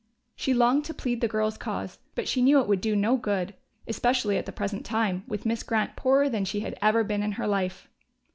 She 0.35 0.55
longed 0.55 0.83
to 0.85 0.95
plead 0.95 1.21
the 1.21 1.27
girl's 1.27 1.59
cause, 1.59 1.99
but 2.15 2.27
she 2.27 2.41
knew 2.41 2.59
it 2.59 2.67
would 2.67 2.81
do 2.81 2.95
no 2.95 3.17
good. 3.17 3.53
Especially 3.87 4.35
at 4.35 4.47
the 4.47 4.51
present 4.51 4.83
time, 4.83 5.23
with 5.27 5.45
Miss 5.45 5.61
Grant 5.61 5.95
poorer 5.95 6.27
than 6.27 6.43
she 6.43 6.61
had 6.61 6.75
ever 6.81 7.03
been 7.03 7.21
in 7.21 7.33
her 7.33 7.45
life. 7.45 7.87